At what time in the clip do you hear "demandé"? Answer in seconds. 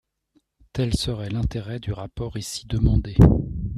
2.65-3.15